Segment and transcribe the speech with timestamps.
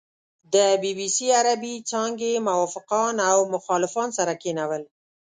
[0.53, 4.83] د بي بي سي عربې څانګې موافقان او مخالفان سره کېنول.